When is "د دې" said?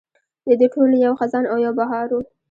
0.47-0.67